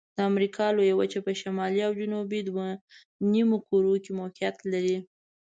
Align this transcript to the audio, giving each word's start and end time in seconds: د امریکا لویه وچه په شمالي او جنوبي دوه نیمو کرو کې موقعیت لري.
د 0.15 0.19
امریکا 0.31 0.65
لویه 0.77 0.95
وچه 0.99 1.19
په 1.25 1.31
شمالي 1.41 1.81
او 1.87 1.91
جنوبي 2.01 2.39
دوه 2.49 2.67
نیمو 3.31 3.57
کرو 3.67 3.93
کې 4.03 4.11
موقعیت 4.19 4.57
لري. 4.71 4.97